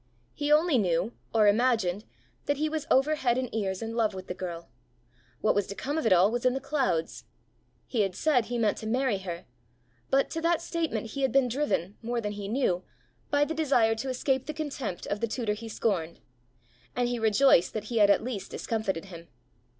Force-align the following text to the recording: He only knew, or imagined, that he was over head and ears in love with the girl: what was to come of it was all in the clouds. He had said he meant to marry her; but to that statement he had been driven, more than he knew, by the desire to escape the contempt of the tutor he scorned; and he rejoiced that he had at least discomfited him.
He 0.33 0.51
only 0.51 0.79
knew, 0.79 1.13
or 1.31 1.45
imagined, 1.47 2.05
that 2.47 2.57
he 2.57 2.67
was 2.69 2.87
over 2.89 3.13
head 3.13 3.37
and 3.37 3.53
ears 3.53 3.83
in 3.83 3.93
love 3.95 4.15
with 4.15 4.25
the 4.25 4.33
girl: 4.33 4.67
what 5.41 5.53
was 5.53 5.67
to 5.67 5.75
come 5.75 5.95
of 5.95 6.07
it 6.07 6.11
was 6.11 6.17
all 6.43 6.49
in 6.49 6.55
the 6.55 6.59
clouds. 6.59 7.25
He 7.85 8.01
had 8.01 8.15
said 8.15 8.45
he 8.45 8.57
meant 8.57 8.79
to 8.79 8.87
marry 8.87 9.19
her; 9.19 9.45
but 10.09 10.31
to 10.31 10.41
that 10.41 10.59
statement 10.59 11.11
he 11.11 11.21
had 11.21 11.31
been 11.31 11.47
driven, 11.47 11.97
more 12.01 12.19
than 12.19 12.31
he 12.31 12.47
knew, 12.47 12.81
by 13.29 13.45
the 13.45 13.53
desire 13.53 13.93
to 13.93 14.09
escape 14.09 14.47
the 14.47 14.55
contempt 14.55 15.05
of 15.05 15.19
the 15.19 15.27
tutor 15.27 15.53
he 15.53 15.69
scorned; 15.69 16.19
and 16.95 17.07
he 17.07 17.19
rejoiced 17.19 17.73
that 17.73 17.83
he 17.93 17.99
had 17.99 18.09
at 18.09 18.23
least 18.23 18.49
discomfited 18.49 19.05
him. 19.05 19.27